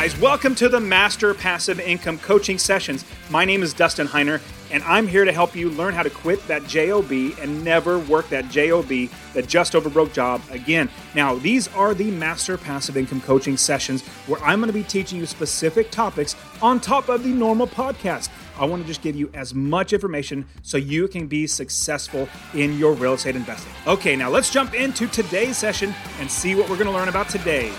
guys. 0.00 0.18
Welcome 0.18 0.54
to 0.54 0.70
the 0.70 0.80
Master 0.80 1.34
Passive 1.34 1.78
Income 1.78 2.20
Coaching 2.20 2.56
Sessions. 2.56 3.04
My 3.28 3.44
name 3.44 3.62
is 3.62 3.74
Dustin 3.74 4.06
Heiner, 4.06 4.40
and 4.70 4.82
I'm 4.84 5.06
here 5.06 5.26
to 5.26 5.32
help 5.32 5.54
you 5.54 5.68
learn 5.68 5.92
how 5.92 6.02
to 6.02 6.08
quit 6.08 6.40
that 6.48 6.66
JOB 6.66 7.12
and 7.38 7.62
never 7.62 7.98
work 7.98 8.26
that 8.30 8.48
JOB, 8.48 9.10
that 9.34 9.46
just 9.46 9.74
over 9.74 9.90
broke 9.90 10.14
job 10.14 10.40
again. 10.50 10.88
Now, 11.14 11.34
these 11.34 11.68
are 11.74 11.92
the 11.92 12.10
Master 12.12 12.56
Passive 12.56 12.96
Income 12.96 13.20
Coaching 13.20 13.58
Sessions 13.58 14.00
where 14.26 14.42
I'm 14.42 14.60
going 14.60 14.72
to 14.72 14.78
be 14.78 14.84
teaching 14.84 15.18
you 15.18 15.26
specific 15.26 15.90
topics 15.90 16.34
on 16.62 16.80
top 16.80 17.10
of 17.10 17.22
the 17.22 17.28
normal 17.28 17.66
podcast. 17.66 18.30
I 18.58 18.64
want 18.64 18.80
to 18.80 18.88
just 18.88 19.02
give 19.02 19.16
you 19.16 19.30
as 19.34 19.54
much 19.54 19.92
information 19.92 20.46
so 20.62 20.78
you 20.78 21.08
can 21.08 21.26
be 21.26 21.46
successful 21.46 22.26
in 22.54 22.78
your 22.78 22.94
real 22.94 23.12
estate 23.14 23.36
investing. 23.36 23.72
Okay, 23.86 24.16
now 24.16 24.30
let's 24.30 24.50
jump 24.50 24.72
into 24.72 25.08
today's 25.08 25.58
session 25.58 25.92
and 26.20 26.30
see 26.30 26.54
what 26.54 26.70
we're 26.70 26.76
going 26.76 26.86
to 26.86 26.92
learn 26.92 27.10
about 27.10 27.28
today. 27.28 27.70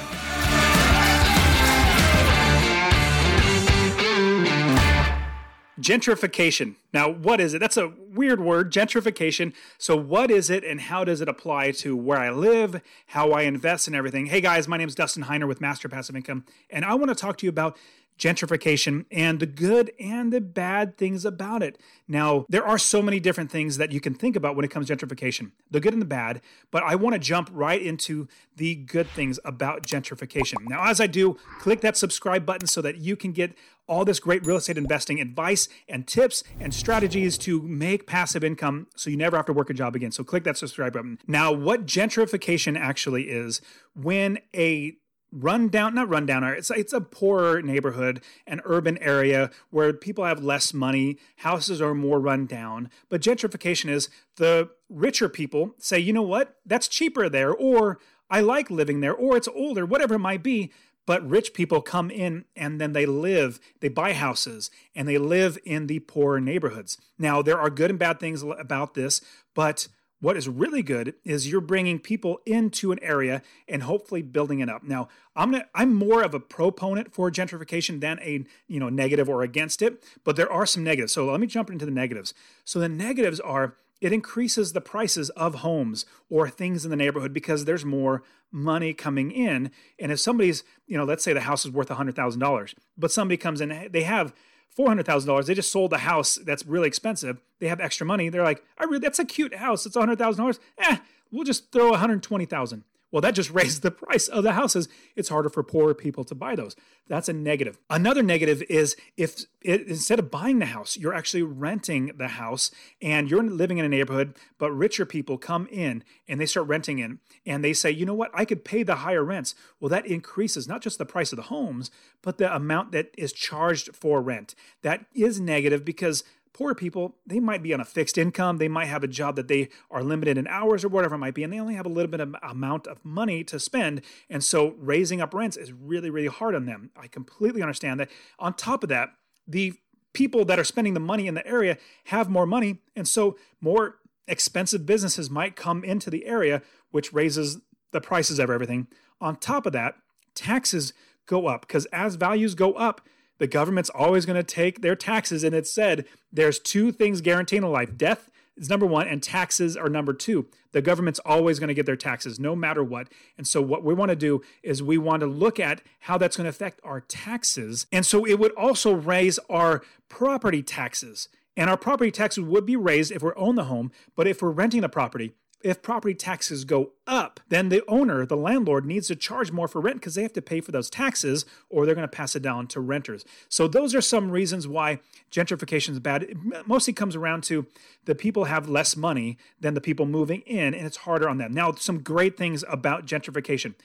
Gentrification. 5.82 6.76
Now, 6.94 7.10
what 7.10 7.42
is 7.42 7.54
it? 7.54 7.60
That's 7.60 7.78
a 7.78 7.92
weird 8.14 8.40
word, 8.40 8.72
gentrification. 8.72 9.54
So, 9.78 9.96
what 9.96 10.30
is 10.30 10.50
it 10.50 10.64
and 10.64 10.80
how 10.80 11.04
does 11.04 11.22
it 11.22 11.28
apply 11.28 11.72
to 11.72 11.96
where 11.96 12.20
I 12.20 12.30
live, 12.30 12.82
how 13.08 13.32
I 13.32 13.44
invest, 13.44 13.88
and 13.88 13.96
everything? 13.96 14.28
Hey 14.28 14.42
guys, 14.42 14.68
my 14.68 14.78
name 14.78 14.88
is 14.88 14.96
Dustin 14.96 15.24
Heiner 15.24 15.48
with 15.48 15.60
Master 15.60 15.90
Passive 15.90 16.16
Income, 16.16 16.46
and 16.70 16.86
I 16.86 16.94
want 16.94 17.10
to 17.10 17.16
talk 17.16 17.38
to 17.40 17.46
you 17.46 17.50
about 17.50 17.78
gentrification 18.22 19.06
and 19.12 19.40
the 19.40 19.48
good 19.48 19.92
and 20.00 20.32
the 20.32 20.40
bad 20.40 20.96
things 20.96 21.26
about 21.26 21.64
it. 21.64 21.80
Now, 22.08 22.46
there 22.50 22.66
are 22.66 22.78
so 22.78 23.02
many 23.02 23.20
different 23.20 23.50
things 23.50 23.78
that 23.78 23.92
you 23.92 24.00
can 24.00 24.14
think 24.14 24.36
about 24.36 24.56
when 24.56 24.64
it 24.64 24.70
comes 24.70 24.88
to 24.88 24.96
gentrification, 24.96 25.52
the 25.72 25.80
good 25.80 25.94
and 25.94 26.02
the 26.02 26.06
bad, 26.06 26.40
but 26.70 26.84
I 26.84 26.96
want 26.96 27.14
to 27.14 27.20
jump 27.20 27.50
right 27.52 27.82
into 27.82 28.28
the 28.56 28.76
good 28.76 29.08
things 29.08 29.40
about 29.44 29.88
gentrification. 29.88 30.70
Now, 30.70 30.86
as 30.88 31.02
I 31.02 31.08
do, 31.08 31.38
click 31.60 31.82
that 31.82 31.98
subscribe 31.98 32.46
button 32.46 32.68
so 32.68 32.82
that 32.82 32.98
you 32.98 33.16
can 33.16 33.32
get 33.32 33.56
all 33.88 34.06
this 34.06 34.20
great 34.20 34.46
real 34.46 34.58
estate 34.58 34.78
investing 34.78 35.20
advice 35.20 35.68
and 35.90 36.08
tips 36.08 36.44
and 36.60 36.74
strategies 36.74 37.38
to 37.40 37.62
make 37.64 38.08
passive 38.08 38.44
income 38.44 38.88
so 38.96 39.10
you 39.10 39.18
never 39.18 39.36
have 39.36 39.48
to 39.48 39.54
work 39.54 39.70
a 39.70 39.74
job 39.74 39.96
again. 39.96 40.12
So 40.12 40.24
click 40.24 40.44
that 40.44 40.58
subscribe 40.58 40.94
button. 40.94 41.18
Now, 41.28 41.52
what 41.52 41.86
gentrification 41.88 42.80
actually 42.80 43.24
is 43.24 43.62
when 43.94 44.40
a 44.56 44.96
run 45.32 45.70
down 45.70 45.96
not 45.96 46.10
run 46.10 46.26
down 46.26 46.44
it's 46.44 46.70
it's 46.72 46.92
a 46.92 47.00
poorer 47.00 47.62
neighborhood 47.62 48.22
an 48.48 48.62
urban 48.66 48.98
area 48.98 49.50
where 49.70 49.94
people 49.94 50.26
have 50.26 50.44
less 50.44 50.74
money 50.74 51.18
houses 51.38 51.82
are 51.82 51.94
more 51.94 52.20
run 52.20 52.46
down. 52.46 52.90
But 53.10 53.22
gentrification 53.22 53.90
is 53.90 54.10
the 54.36 54.70
richer 54.90 55.30
people 55.30 55.76
say 55.80 56.00
you 56.00 56.14
know 56.14 56.22
what? 56.22 56.58
That's 56.66 56.88
cheaper 56.88 57.30
there 57.30 57.54
or 57.54 58.00
i 58.30 58.40
like 58.40 58.70
living 58.70 59.02
there 59.02 59.14
or 59.14 59.36
it's 59.36 59.48
older 59.50 59.86
whatever 59.86 60.16
it 60.16 60.20
might 60.20 60.44
be. 60.44 60.72
But 61.08 61.28
rich 61.28 61.54
people 61.54 61.82
come 61.82 62.12
in 62.12 62.46
and 62.56 62.80
then 62.80 62.94
they 62.94 63.08
live, 63.08 63.60
they 63.80 63.90
buy 63.90 64.14
houses 64.14 64.70
and 64.96 65.08
they 65.08 65.18
live 65.18 65.58
in 65.66 65.88
the 65.88 66.00
poorer 66.00 66.40
neighborhoods. 66.40 66.98
Now, 67.18 67.42
there 67.42 67.60
are 67.60 67.72
good 67.72 67.90
and 67.90 67.98
bad 67.98 68.20
things 68.20 68.44
about 68.44 68.94
this, 68.94 69.20
but 69.56 69.88
what 70.22 70.38
is 70.38 70.48
really 70.48 70.82
good 70.82 71.16
is 71.26 71.50
you're 71.50 71.60
bringing 71.60 72.00
people 72.00 72.40
into 72.46 72.92
an 72.92 73.00
area 73.02 73.42
and 73.68 73.84
hopefully 73.84 74.22
building 74.22 74.60
it 74.60 74.70
up. 74.70 74.84
Now, 74.84 75.10
I'm 75.36 75.52
gonna, 75.52 75.66
I'm 75.76 75.94
more 75.94 76.24
of 76.24 76.34
a 76.34 76.40
proponent 76.40 77.14
for 77.14 77.30
gentrification 77.30 78.00
than 78.00 78.20
a 78.20 78.46
you 78.68 78.80
know 78.80 78.90
negative 78.90 79.28
or 79.28 79.42
against 79.42 79.82
it, 79.82 80.02
but 80.24 80.36
there 80.36 80.52
are 80.52 80.66
some 80.66 80.84
negatives. 80.84 81.12
So 81.12 81.26
let 81.26 81.42
me 81.42 81.48
jump 81.48 81.70
into 81.70 81.86
the 81.86 81.92
negatives. 81.92 82.34
So 82.64 82.80
the 82.80 82.88
negatives 82.88 83.40
are 83.40 83.76
it 84.00 84.12
increases 84.12 84.74
the 84.74 84.82
prices 84.82 85.30
of 85.32 85.56
homes 85.56 86.06
or 86.30 86.50
things 86.50 86.84
in 86.84 86.90
the 86.90 86.98
neighborhood 86.98 87.34
because 87.34 87.66
there's 87.66 87.86
more 87.86 88.24
money 88.52 88.94
coming 88.94 89.32
in. 89.32 89.72
And 90.00 90.12
if 90.12 90.20
somebody's, 90.20 90.64
you 90.88 90.98
know, 90.98 91.04
let's 91.04 91.24
say 91.24 91.34
the 91.34 91.42
house 91.42 91.66
is 91.66 91.72
worth 91.72 91.90
$100,000, 91.90 92.74
but 92.98 93.12
somebody 93.12 93.38
comes 93.38 93.62
in, 93.62 93.90
they 93.92 94.04
have 94.04 94.34
$400,000, 94.78 95.46
they 95.46 95.54
just 95.54 95.72
sold 95.72 95.94
a 95.94 96.00
house 96.00 96.36
that's 96.36 96.66
really 96.66 96.88
expensive, 96.88 97.42
they 97.60 97.68
have 97.68 97.80
extra 97.80 98.06
money, 98.06 98.30
they're 98.30 98.44
like, 98.44 98.64
I 98.78 98.86
really, 98.86 99.00
that's 99.00 99.20
a 99.20 99.26
cute 99.26 99.56
house, 99.56 99.86
it's 99.86 99.96
$100,000. 99.96 100.60
Eh, 100.78 100.98
we'll 101.32 101.44
just 101.44 101.72
throw 101.72 101.92
120,000. 101.92 102.84
Well, 103.12 103.22
that 103.22 103.36
just 103.36 103.52
raised 103.54 103.82
the 103.82 103.92
price 103.92 104.28
of 104.28 104.44
the 104.44 104.54
houses. 104.54 104.88
It's 105.16 105.30
harder 105.30 105.50
for 105.50 105.64
poorer 105.64 105.94
people 105.94 106.24
to 106.26 106.36
buy 106.36 106.56
those. 106.56 106.76
That's 107.08 107.30
a 107.30 107.34
negative. 107.34 107.78
Another 107.90 108.24
negative 108.24 108.64
is 108.70 108.96
if 109.18 109.44
it, 109.62 109.88
instead 109.88 110.20
of 110.20 110.32
buying 110.32 110.60
the 110.60 110.68
house, 110.68 110.98
you're 110.98 111.14
actually 111.14 111.44
renting 111.44 112.12
the 112.18 112.30
house 112.30 112.72
and 113.02 113.30
you're 113.30 113.44
living 113.44 113.78
in 113.78 113.86
a 113.86 113.90
neighborhood, 113.90 114.36
but 114.58 114.72
richer 114.72 115.06
people 115.06 115.38
come 115.38 115.68
in 115.72 116.04
and 116.28 116.40
they 116.40 116.46
start 116.46 116.68
renting 116.68 117.00
in 117.00 117.20
and 117.46 117.64
they 117.64 117.74
say, 117.74 117.92
you 117.92 118.06
know 118.06 118.14
what, 118.14 118.32
I 118.34 118.46
could 118.46 118.64
pay 118.64 118.84
the 118.84 118.96
higher 118.96 119.24
rents. 119.24 119.56
Well, 119.80 119.90
that 119.90 120.06
increases 120.06 120.68
not 120.68 120.82
just 120.82 120.98
the 120.98 121.06
price 121.06 121.32
of 121.32 121.38
the 121.38 121.44
homes, 121.44 121.92
but 122.22 122.38
the 122.38 122.54
amount 122.54 122.92
that 122.94 123.12
is 123.18 123.34
charged 123.34 123.96
for 123.96 124.22
rent. 124.22 124.56
That 124.82 125.06
is 125.14 125.40
negative 125.40 125.84
because 125.84 126.24
Poor 126.54 126.76
people, 126.76 127.16
they 127.26 127.40
might 127.40 127.64
be 127.64 127.74
on 127.74 127.80
a 127.80 127.86
fixed 127.86 128.18
income. 128.18 128.58
They 128.58 128.68
might 128.68 128.86
have 128.86 129.04
a 129.04 129.08
job 129.08 129.38
that 129.38 129.48
they 129.48 129.70
are 129.90 130.04
limited 130.04 130.38
in 130.38 130.48
hours 130.48 130.84
or 130.84 130.90
whatever 130.90 131.16
it 131.16 131.20
might 131.20 131.34
be, 131.34 131.44
and 131.44 131.54
they 131.54 131.60
only 131.60 131.76
have 131.76 131.86
a 131.86 131.90
little 131.90 132.12
bit 132.12 132.20
of 132.20 132.36
amount 132.44 132.88
of 132.88 133.04
money 133.06 133.44
to 133.46 133.60
spend. 133.60 134.02
And 134.30 134.44
so 134.44 134.76
raising 134.78 135.22
up 135.22 135.34
rents 135.34 135.56
is 135.56 135.72
really, 135.72 136.10
really 136.10 136.28
hard 136.28 136.54
on 136.54 136.66
them. 136.66 136.92
I 136.96 137.08
completely 137.08 137.62
understand 137.62 138.00
that. 138.02 138.10
On 138.38 138.54
top 138.54 138.84
of 138.84 138.90
that, 138.90 139.14
the 139.48 139.74
people 140.14 140.44
that 140.46 140.60
are 140.60 140.66
spending 140.66 140.94
the 140.94 141.00
money 141.00 141.28
in 141.28 141.36
the 141.36 141.48
area 141.48 141.78
have 142.06 142.30
more 142.30 142.46
money. 142.46 142.80
And 142.98 143.08
so 143.08 143.38
more 143.62 144.00
expensive 144.28 144.86
businesses 144.86 145.30
might 145.30 145.56
come 145.56 145.84
into 145.86 146.10
the 146.10 146.26
area, 146.26 146.62
which 146.92 147.14
raises 147.14 147.60
the 147.92 148.02
prices 148.02 148.40
of 148.40 148.50
everything. 148.50 148.88
On 149.22 149.36
top 149.36 149.66
of 149.66 149.74
that, 149.74 149.96
taxes 150.36 150.94
go 151.26 151.48
up 151.48 151.62
because 151.62 151.86
as 151.88 152.16
values 152.16 152.56
go 152.56 152.74
up, 152.74 153.02
the 153.42 153.48
government's 153.48 153.90
always 153.90 154.28
going 154.28 154.36
to 154.36 154.44
take 154.44 154.82
their 154.82 154.96
taxes. 154.96 155.44
And 155.44 155.56
it 155.56 155.66
said 155.66 156.06
there's 156.32 156.60
two 156.60 156.92
things 156.92 157.22
guaranteeing 157.22 157.64
a 157.64 157.70
life 157.70 157.98
death 157.98 158.30
is 158.56 158.70
number 158.70 158.86
one, 158.86 159.08
and 159.08 159.24
taxes 159.24 159.76
are 159.76 159.90
number 159.90 160.14
two. 160.14 160.46
The 160.74 160.82
government's 160.84 161.18
always 161.26 161.58
going 161.58 161.70
to 161.70 161.74
get 161.74 161.88
their 161.88 161.96
taxes 161.96 162.40
no 162.40 162.56
matter 162.56 162.84
what. 162.84 163.08
And 163.40 163.48
so, 163.48 163.60
what 163.60 163.84
we 163.84 163.96
want 163.96 164.10
to 164.10 164.16
do 164.16 164.44
is 164.62 164.84
we 164.84 165.00
want 165.00 165.22
to 165.22 165.26
look 165.26 165.60
at 165.60 165.82
how 166.02 166.20
that's 166.20 166.38
going 166.38 166.46
to 166.46 166.50
affect 166.50 166.82
our 166.84 167.02
taxes. 167.02 167.88
And 167.92 168.06
so, 168.06 168.26
it 168.26 168.38
would 168.38 168.52
also 168.52 168.94
raise 168.94 169.40
our 169.50 169.82
property 170.08 170.62
taxes. 170.62 171.28
And 171.58 171.68
our 171.68 171.78
property 171.78 172.12
taxes 172.12 172.44
would 172.44 172.68
be 172.68 172.76
raised 172.76 173.12
if 173.12 173.24
we 173.24 173.32
own 173.36 173.56
the 173.56 173.64
home, 173.64 173.92
but 174.16 174.28
if 174.28 174.44
we're 174.44 174.52
renting 174.52 174.82
the 174.82 174.90
property, 174.90 175.34
if 175.64 175.82
property 175.82 176.14
taxes 176.14 176.66
go 176.66 176.92
up, 177.08 177.40
then 177.50 177.70
the 177.70 177.84
owner, 177.88 178.26
the 178.26 178.38
landlord, 178.38 178.86
needs 178.86 179.08
to 179.08 179.16
charge 179.16 179.52
more 179.52 179.68
for 179.68 179.82
rent 179.82 179.98
because 179.98 180.16
they 180.16 180.22
have 180.22 180.34
to 180.34 180.42
pay 180.42 180.62
for 180.62 180.72
those 180.72 180.90
taxes 180.90 181.46
or 181.70 181.86
they're 181.86 181.96
going 181.96 182.08
to 182.08 182.16
pass 182.16 182.36
it 182.36 182.42
down 182.42 182.68
to 182.68 182.80
renters. 182.80 183.26
So, 183.50 183.68
those 183.68 183.96
are 183.96 184.02
some 184.02 184.32
reasons 184.32 184.68
why 184.68 185.00
gentrification 185.32 185.90
is 185.90 186.00
bad. 186.00 186.24
It 186.24 186.68
mostly 186.68 186.94
comes 186.94 187.16
around 187.16 187.44
to 187.46 187.66
the 188.06 188.16
people 188.16 188.46
have 188.46 188.70
less 188.70 188.96
money 188.96 189.38
than 189.60 189.74
the 189.74 189.82
people 189.82 190.06
moving 190.06 190.42
in, 190.42 190.74
and 190.74 190.86
it's 190.86 190.98
harder 190.98 191.30
on 191.30 191.38
them. 191.38 191.54
Now, 191.54 191.72
some 191.74 192.02
great 192.02 192.38
things 192.38 192.64
about 192.70 193.06
gentrification. 193.06 193.76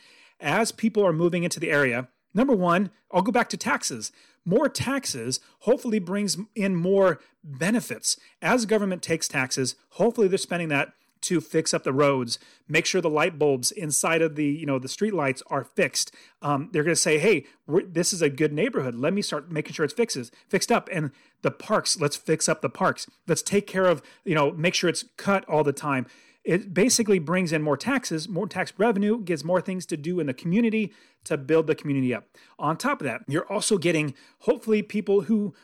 As 0.40 0.72
people 0.72 1.04
are 1.04 1.12
moving 1.12 1.44
into 1.44 1.60
the 1.60 1.70
area, 1.70 2.08
number 2.34 2.54
one, 2.54 2.90
I'll 3.10 3.22
go 3.22 3.32
back 3.32 3.48
to 3.50 3.56
taxes 3.56 4.12
more 4.46 4.68
taxes 4.68 5.40
hopefully 5.60 5.98
brings 5.98 6.38
in 6.54 6.76
more 6.76 7.20
benefits. 7.42 8.16
As 8.40 8.64
government 8.64 9.02
takes 9.02 9.28
taxes, 9.28 9.74
hopefully 9.90 10.28
they're 10.28 10.38
spending 10.38 10.68
that 10.68 10.92
to 11.22 11.40
fix 11.40 11.74
up 11.74 11.84
the 11.84 11.92
roads, 11.92 12.38
make 12.68 12.86
sure 12.86 13.00
the 13.00 13.10
light 13.10 13.38
bulbs 13.38 13.70
inside 13.70 14.22
of 14.22 14.36
the 14.36 14.44
you 14.44 14.66
know 14.66 14.78
the 14.78 14.88
street 14.88 15.14
lights 15.14 15.42
are 15.48 15.64
fixed. 15.64 16.14
Um, 16.42 16.68
they're 16.72 16.84
going 16.84 16.94
to 16.94 17.00
say, 17.00 17.18
hey, 17.18 17.46
this 17.66 18.12
is 18.12 18.22
a 18.22 18.30
good 18.30 18.52
neighborhood. 18.52 18.94
Let 18.94 19.12
me 19.12 19.22
start 19.22 19.50
making 19.50 19.72
sure 19.72 19.84
it's 19.84 19.94
fixes 19.94 20.30
fixed 20.48 20.70
up. 20.70 20.88
And 20.92 21.10
the 21.42 21.50
parks, 21.50 22.00
let's 22.00 22.16
fix 22.16 22.48
up 22.48 22.62
the 22.62 22.70
parks. 22.70 23.06
Let's 23.26 23.42
take 23.42 23.66
care 23.66 23.86
of 23.86 24.02
you 24.24 24.34
know 24.34 24.52
make 24.52 24.74
sure 24.74 24.90
it's 24.90 25.04
cut 25.16 25.44
all 25.46 25.64
the 25.64 25.72
time. 25.72 26.06
It 26.46 26.72
basically 26.72 27.18
brings 27.18 27.52
in 27.52 27.60
more 27.60 27.76
taxes, 27.76 28.28
more 28.28 28.46
tax 28.46 28.72
revenue, 28.78 29.20
gives 29.20 29.42
more 29.42 29.60
things 29.60 29.84
to 29.86 29.96
do 29.96 30.20
in 30.20 30.28
the 30.28 30.32
community 30.32 30.92
to 31.24 31.36
build 31.36 31.66
the 31.66 31.74
community 31.74 32.14
up. 32.14 32.28
On 32.56 32.76
top 32.76 33.00
of 33.00 33.04
that, 33.04 33.22
you're 33.26 33.50
also 33.52 33.78
getting 33.78 34.14
hopefully 34.40 34.80
people 34.80 35.22
who 35.22 35.54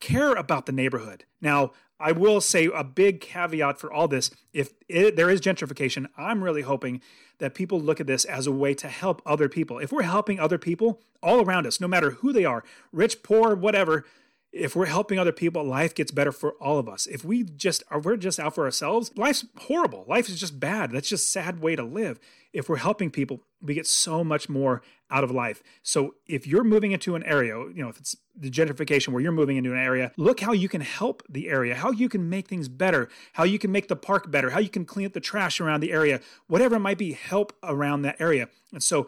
care 0.00 0.32
about 0.32 0.66
the 0.66 0.72
neighborhood. 0.72 1.24
Now, 1.40 1.70
I 2.00 2.10
will 2.10 2.40
say 2.40 2.66
a 2.66 2.82
big 2.82 3.20
caveat 3.20 3.78
for 3.78 3.92
all 3.92 4.08
this 4.08 4.32
if 4.52 4.72
it, 4.88 5.14
there 5.14 5.30
is 5.30 5.40
gentrification, 5.40 6.06
I'm 6.18 6.42
really 6.42 6.62
hoping 6.62 7.00
that 7.38 7.54
people 7.54 7.80
look 7.80 8.00
at 8.00 8.08
this 8.08 8.24
as 8.24 8.48
a 8.48 8.52
way 8.52 8.74
to 8.74 8.88
help 8.88 9.22
other 9.24 9.48
people. 9.48 9.78
If 9.78 9.92
we're 9.92 10.02
helping 10.02 10.40
other 10.40 10.58
people 10.58 11.00
all 11.22 11.40
around 11.40 11.68
us, 11.68 11.80
no 11.80 11.86
matter 11.86 12.10
who 12.10 12.32
they 12.32 12.44
are, 12.44 12.64
rich, 12.90 13.22
poor, 13.22 13.54
whatever, 13.54 14.04
if 14.52 14.76
we're 14.76 14.86
helping 14.86 15.18
other 15.18 15.32
people, 15.32 15.64
life 15.64 15.94
gets 15.94 16.12
better 16.12 16.30
for 16.30 16.52
all 16.60 16.78
of 16.78 16.88
us. 16.88 17.06
If 17.06 17.24
we 17.24 17.42
just 17.42 17.82
are 17.90 17.98
we're 17.98 18.16
just 18.16 18.38
out 18.38 18.54
for 18.54 18.64
ourselves, 18.64 19.10
life's 19.16 19.46
horrible. 19.56 20.04
Life 20.06 20.28
is 20.28 20.38
just 20.38 20.60
bad. 20.60 20.92
That's 20.92 21.08
just 21.08 21.32
sad 21.32 21.60
way 21.60 21.74
to 21.74 21.82
live. 21.82 22.20
If 22.52 22.68
we're 22.68 22.76
helping 22.76 23.10
people, 23.10 23.40
we 23.62 23.72
get 23.72 23.86
so 23.86 24.22
much 24.22 24.50
more 24.50 24.82
out 25.10 25.24
of 25.24 25.30
life. 25.30 25.62
So 25.82 26.16
if 26.26 26.46
you're 26.46 26.64
moving 26.64 26.92
into 26.92 27.14
an 27.14 27.22
area, 27.22 27.54
you 27.58 27.82
know, 27.82 27.88
if 27.88 27.98
it's 27.98 28.14
the 28.36 28.50
gentrification 28.50 29.08
where 29.08 29.22
you're 29.22 29.32
moving 29.32 29.56
into 29.56 29.72
an 29.72 29.78
area, 29.78 30.12
look 30.18 30.40
how 30.40 30.52
you 30.52 30.68
can 30.68 30.82
help 30.82 31.22
the 31.28 31.48
area, 31.48 31.74
how 31.74 31.90
you 31.90 32.10
can 32.10 32.28
make 32.28 32.48
things 32.48 32.68
better, 32.68 33.08
how 33.34 33.44
you 33.44 33.58
can 33.58 33.72
make 33.72 33.88
the 33.88 33.96
park 33.96 34.30
better, 34.30 34.50
how 34.50 34.60
you 34.60 34.68
can 34.68 34.84
clean 34.84 35.06
up 35.06 35.14
the 35.14 35.20
trash 35.20 35.60
around 35.60 35.80
the 35.80 35.92
area, 35.92 36.20
whatever 36.46 36.76
it 36.76 36.80
might 36.80 36.98
be, 36.98 37.12
help 37.12 37.54
around 37.62 38.02
that 38.02 38.20
area. 38.20 38.48
And 38.72 38.82
so 38.82 39.06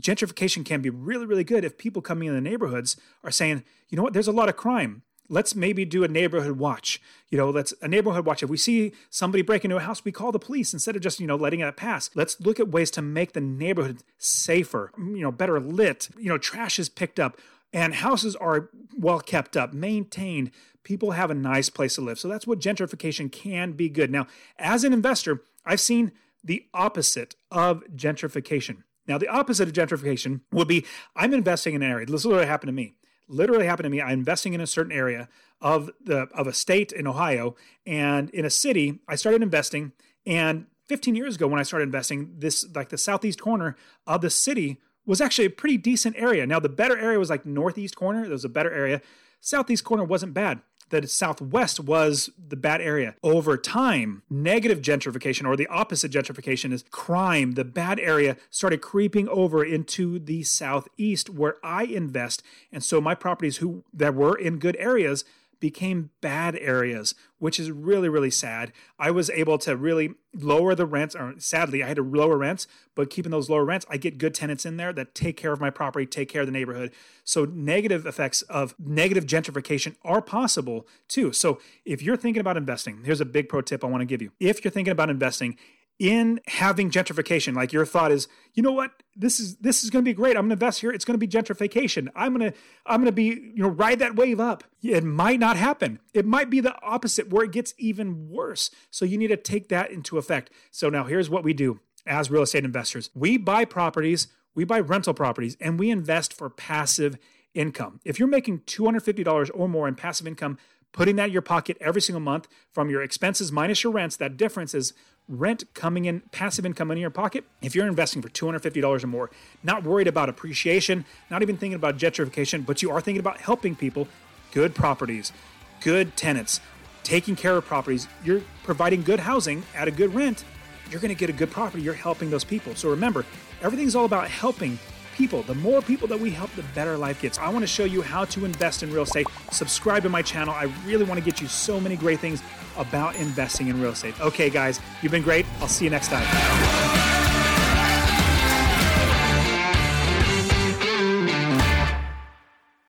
gentrification 0.00 0.64
can 0.64 0.80
be 0.80 0.90
really, 0.90 1.26
really 1.26 1.44
good 1.44 1.64
if 1.64 1.78
people 1.78 2.02
coming 2.02 2.28
in 2.28 2.34
the 2.34 2.40
neighborhoods 2.40 2.96
are 3.22 3.30
saying, 3.30 3.64
you 3.88 3.96
know 3.96 4.02
what, 4.02 4.12
there's 4.12 4.28
a 4.28 4.32
lot 4.32 4.48
of 4.48 4.56
crime. 4.56 5.02
Let's 5.28 5.54
maybe 5.54 5.84
do 5.84 6.04
a 6.04 6.08
neighborhood 6.08 6.58
watch. 6.58 7.00
You 7.30 7.38
know, 7.38 7.48
let's 7.48 7.72
a 7.80 7.88
neighborhood 7.88 8.26
watch. 8.26 8.42
If 8.42 8.50
we 8.50 8.56
see 8.56 8.92
somebody 9.08 9.42
break 9.42 9.64
into 9.64 9.76
a 9.76 9.80
house, 9.80 10.04
we 10.04 10.12
call 10.12 10.32
the 10.32 10.38
police 10.38 10.74
instead 10.74 10.96
of 10.96 11.02
just, 11.02 11.20
you 11.20 11.26
know, 11.26 11.36
letting 11.36 11.60
it 11.60 11.76
pass. 11.76 12.10
Let's 12.14 12.38
look 12.40 12.60
at 12.60 12.68
ways 12.68 12.90
to 12.92 13.02
make 13.02 13.32
the 13.32 13.40
neighborhood 13.40 14.02
safer, 14.18 14.92
mm, 14.98 15.16
you 15.16 15.22
know, 15.22 15.32
better 15.32 15.58
lit. 15.58 16.08
You 16.18 16.28
know, 16.28 16.38
trash 16.38 16.78
is 16.78 16.88
picked 16.88 17.18
up 17.18 17.38
and 17.72 17.94
houses 17.94 18.36
are 18.36 18.68
well 18.96 19.20
kept 19.20 19.56
up, 19.56 19.72
maintained. 19.72 20.50
People 20.82 21.12
have 21.12 21.30
a 21.30 21.34
nice 21.34 21.70
place 21.70 21.94
to 21.94 22.00
live. 22.00 22.18
So 22.18 22.28
that's 22.28 22.46
what 22.46 22.58
gentrification 22.58 23.30
can 23.30 23.72
be 23.72 23.88
good. 23.88 24.10
Now, 24.10 24.26
as 24.58 24.84
an 24.84 24.92
investor, 24.92 25.42
I've 25.64 25.80
seen 25.80 26.12
the 26.44 26.66
opposite 26.74 27.36
of 27.50 27.84
gentrification. 27.94 28.82
Now, 29.06 29.18
the 29.18 29.28
opposite 29.28 29.68
of 29.68 29.74
gentrification 29.74 30.40
would 30.52 30.68
be 30.68 30.86
I'm 31.16 31.34
investing 31.34 31.74
in 31.74 31.82
an 31.82 31.90
area. 31.90 32.06
This 32.06 32.24
literally 32.24 32.46
happened 32.46 32.68
to 32.68 32.72
me. 32.72 32.94
Literally 33.28 33.66
happened 33.66 33.84
to 33.84 33.90
me. 33.90 34.00
I'm 34.00 34.20
investing 34.20 34.52
in 34.52 34.60
a 34.60 34.66
certain 34.66 34.92
area 34.92 35.28
of 35.60 35.90
the 36.04 36.28
of 36.34 36.46
a 36.46 36.52
state 36.52 36.92
in 36.92 37.06
Ohio 37.06 37.56
and 37.86 38.30
in 38.30 38.44
a 38.44 38.50
city. 38.50 39.00
I 39.08 39.14
started 39.14 39.42
investing, 39.42 39.92
and 40.26 40.66
15 40.86 41.14
years 41.14 41.36
ago 41.36 41.46
when 41.46 41.60
I 41.60 41.62
started 41.62 41.84
investing, 41.84 42.34
this 42.38 42.66
like 42.74 42.90
the 42.90 42.98
southeast 42.98 43.40
corner 43.40 43.76
of 44.06 44.20
the 44.20 44.30
city 44.30 44.80
was 45.06 45.20
actually 45.20 45.46
a 45.46 45.50
pretty 45.50 45.76
decent 45.76 46.16
area. 46.16 46.46
Now 46.46 46.60
the 46.60 46.68
better 46.68 46.98
area 46.98 47.18
was 47.18 47.30
like 47.30 47.46
northeast 47.46 47.96
corner. 47.96 48.22
There 48.22 48.30
was 48.30 48.44
a 48.44 48.50
better 48.50 48.70
area. 48.70 49.00
Southeast 49.40 49.84
corner 49.84 50.04
wasn't 50.04 50.34
bad 50.34 50.60
that 50.92 51.10
Southwest 51.10 51.80
was 51.80 52.30
the 52.38 52.56
bad 52.56 52.80
area. 52.80 53.16
Over 53.22 53.56
time, 53.56 54.22
negative 54.30 54.80
gentrification 54.80 55.46
or 55.46 55.56
the 55.56 55.66
opposite 55.66 56.12
gentrification 56.12 56.72
is 56.72 56.84
crime. 56.90 57.52
The 57.52 57.64
bad 57.64 57.98
area 57.98 58.36
started 58.50 58.80
creeping 58.80 59.28
over 59.28 59.64
into 59.64 60.18
the 60.18 60.44
Southeast 60.44 61.28
where 61.28 61.56
I 61.64 61.84
invest. 61.84 62.42
And 62.70 62.84
so 62.84 63.00
my 63.00 63.14
properties 63.14 63.56
who 63.56 63.82
that 63.92 64.14
were 64.14 64.36
in 64.36 64.58
good 64.58 64.76
areas 64.78 65.24
became 65.62 66.10
bad 66.20 66.56
areas, 66.56 67.14
which 67.38 67.60
is 67.60 67.70
really, 67.70 68.08
really 68.08 68.32
sad. 68.32 68.72
I 68.98 69.12
was 69.12 69.30
able 69.30 69.58
to 69.58 69.76
really 69.76 70.14
lower 70.34 70.74
the 70.74 70.86
rents, 70.86 71.14
or 71.14 71.34
sadly, 71.38 71.84
I 71.84 71.86
had 71.86 71.98
to 71.98 72.02
lower 72.02 72.36
rents, 72.36 72.66
but 72.96 73.10
keeping 73.10 73.30
those 73.30 73.48
lower 73.48 73.64
rents, 73.64 73.86
I 73.88 73.96
get 73.96 74.18
good 74.18 74.34
tenants 74.34 74.66
in 74.66 74.76
there 74.76 74.92
that 74.92 75.14
take 75.14 75.36
care 75.36 75.52
of 75.52 75.60
my 75.60 75.70
property, 75.70 76.04
take 76.04 76.28
care 76.28 76.40
of 76.40 76.48
the 76.48 76.52
neighborhood. 76.52 76.90
So, 77.22 77.44
negative 77.44 78.06
effects 78.06 78.42
of 78.42 78.74
negative 78.76 79.24
gentrification 79.24 79.94
are 80.02 80.20
possible 80.20 80.88
too. 81.06 81.32
So, 81.32 81.60
if 81.84 82.02
you're 82.02 82.16
thinking 82.16 82.40
about 82.40 82.56
investing, 82.56 83.04
here's 83.04 83.20
a 83.20 83.24
big 83.24 83.48
pro 83.48 83.60
tip 83.60 83.84
I 83.84 83.86
want 83.86 84.00
to 84.00 84.06
give 84.06 84.20
you. 84.20 84.32
If 84.40 84.64
you're 84.64 84.72
thinking 84.72 84.90
about 84.90 85.10
investing, 85.10 85.56
in 85.98 86.40
having 86.48 86.90
gentrification. 86.90 87.54
Like 87.54 87.72
your 87.72 87.86
thought 87.86 88.12
is 88.12 88.28
you 88.54 88.62
know 88.62 88.72
what? 88.72 88.90
This 89.16 89.40
is 89.40 89.56
this 89.56 89.84
is 89.84 89.90
going 89.90 90.04
to 90.04 90.08
be 90.08 90.14
great. 90.14 90.36
I'm 90.36 90.42
going 90.42 90.50
to 90.50 90.54
invest 90.54 90.80
here. 90.80 90.90
It's 90.90 91.04
going 91.04 91.18
to 91.18 91.26
be 91.26 91.28
gentrification. 91.28 92.08
I'm 92.14 92.36
going 92.36 92.50
to 92.52 92.58
i'm 92.86 93.00
going 93.00 93.06
to 93.06 93.12
be 93.12 93.24
you 93.24 93.62
know 93.62 93.68
ride 93.68 93.98
that 94.00 94.16
wave 94.16 94.40
up. 94.40 94.64
It 94.82 95.04
might 95.04 95.40
not 95.40 95.56
happen. 95.56 96.00
It 96.12 96.26
might 96.26 96.50
be 96.50 96.60
the 96.60 96.74
opposite 96.82 97.30
where 97.30 97.44
it 97.44 97.52
gets 97.52 97.74
even 97.78 98.28
worse. 98.28 98.70
So 98.90 99.04
you 99.04 99.18
need 99.18 99.28
to 99.28 99.36
take 99.36 99.68
that 99.68 99.90
into 99.90 100.18
effect. 100.18 100.50
So 100.70 100.88
now 100.88 101.04
here's 101.04 101.30
what 101.30 101.44
we 101.44 101.52
do 101.52 101.80
as 102.06 102.30
real 102.30 102.42
estate 102.42 102.64
investors. 102.64 103.10
We 103.14 103.36
buy 103.36 103.64
properties 103.64 104.28
we 104.54 104.64
buy 104.64 104.80
rental 104.80 105.14
properties 105.14 105.56
and 105.60 105.78
we 105.78 105.90
invest 105.90 106.32
for 106.32 106.50
passive 106.50 107.18
income. 107.54 108.00
If 108.04 108.18
you're 108.18 108.28
making 108.28 108.60
$250 108.60 109.50
or 109.54 109.68
more 109.68 109.88
in 109.88 109.94
passive 109.94 110.26
income 110.26 110.58
putting 110.92 111.16
that 111.16 111.26
in 111.26 111.32
your 111.32 111.42
pocket 111.42 111.76
every 111.80 112.00
single 112.00 112.20
month 112.20 112.48
from 112.72 112.90
your 112.90 113.02
expenses 113.02 113.50
minus 113.50 113.82
your 113.82 113.92
rents. 113.92 114.16
That 114.16 114.36
difference 114.36 114.74
is 114.74 114.92
rent 115.28 115.64
coming 115.74 116.04
in, 116.04 116.20
passive 116.32 116.66
income 116.66 116.90
in 116.90 116.98
your 116.98 117.10
pocket. 117.10 117.44
If 117.62 117.74
you're 117.74 117.86
investing 117.86 118.22
for 118.22 118.28
$250 118.28 119.02
or 119.02 119.06
more, 119.06 119.30
not 119.62 119.84
worried 119.84 120.06
about 120.06 120.28
appreciation, 120.28 121.04
not 121.30 121.42
even 121.42 121.56
thinking 121.56 121.76
about 121.76 121.96
gentrification, 121.96 122.66
but 122.66 122.82
you 122.82 122.90
are 122.90 123.00
thinking 123.00 123.20
about 123.20 123.38
helping 123.38 123.74
people, 123.74 124.08
good 124.52 124.74
properties, 124.74 125.32
good 125.80 126.16
tenants, 126.16 126.60
taking 127.02 127.36
care 127.36 127.56
of 127.56 127.64
properties, 127.64 128.06
you're 128.24 128.42
providing 128.64 129.02
good 129.02 129.20
housing 129.20 129.62
at 129.74 129.88
a 129.88 129.90
good 129.90 130.14
rent, 130.14 130.44
you're 130.92 131.00
going 131.00 131.08
to 131.08 131.18
get 131.18 131.30
a 131.30 131.32
good 131.32 131.50
property. 131.50 131.82
You're 131.82 131.94
helping 131.94 132.30
those 132.30 132.44
people. 132.44 132.74
So 132.74 132.90
remember, 132.90 133.24
everything's 133.62 133.96
all 133.96 134.04
about 134.04 134.28
helping 134.28 134.78
people. 135.12 135.42
The 135.42 135.54
more 135.56 135.82
people 135.82 136.08
that 136.08 136.18
we 136.18 136.30
help, 136.30 136.50
the 136.52 136.62
better 136.74 136.96
life 136.96 137.20
gets. 137.20 137.38
I 137.38 137.48
want 137.48 137.62
to 137.62 137.66
show 137.66 137.84
you 137.84 138.02
how 138.02 138.24
to 138.26 138.44
invest 138.44 138.82
in 138.82 138.92
real 138.92 139.02
estate. 139.02 139.26
Subscribe 139.50 140.02
to 140.02 140.08
my 140.08 140.22
channel. 140.22 140.54
I 140.54 140.64
really 140.84 141.04
want 141.04 141.18
to 141.18 141.24
get 141.24 141.40
you 141.40 141.48
so 141.48 141.80
many 141.80 141.96
great 141.96 142.20
things 142.20 142.42
about 142.76 143.16
investing 143.16 143.68
in 143.68 143.80
real 143.80 143.92
estate. 143.92 144.18
Okay, 144.20 144.50
guys, 144.50 144.80
you've 145.02 145.12
been 145.12 145.22
great. 145.22 145.46
I'll 145.60 145.68
see 145.68 145.84
you 145.84 145.90
next 145.90 146.08
time. 146.08 146.81